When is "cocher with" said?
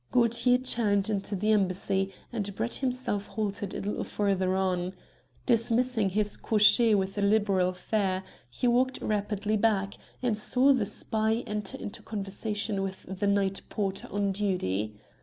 6.37-7.19